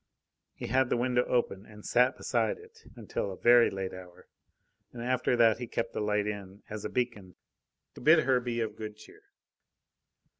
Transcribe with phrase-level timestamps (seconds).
[0.55, 4.27] He had the window open and sat beside it until a very late hour;
[4.91, 7.35] and after that he kept the light in, as a beacon,
[7.93, 9.21] to bid her be of good cheer.